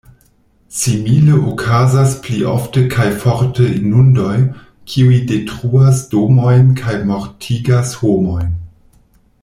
Simile 0.67 1.35
okazas 1.49 2.15
pli 2.23 2.39
ofte 2.53 2.81
kaj 2.95 3.05
forte 3.25 3.67
inundoj, 3.81 4.33
kiuj 4.93 5.19
detruas 5.33 6.01
domojn 6.15 6.73
kaj 6.81 6.97
mortigas 7.11 7.93
homojn. 8.05 8.51